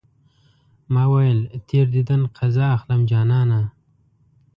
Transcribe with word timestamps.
ما 0.93 1.03
ويل 1.13 1.39
تېر 1.67 1.85
ديدن 1.95 2.21
قضا 2.37 2.65
اخلم 2.75 3.01
جانانه 3.11 3.61